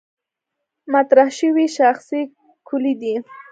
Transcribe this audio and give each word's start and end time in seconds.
مطرح 0.93 1.27
شوې 1.39 1.65
شاخصې 1.77 2.21
کُلي 2.67 2.93
دي. 3.01 3.15